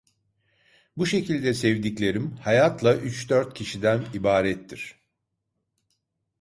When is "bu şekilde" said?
0.97-1.53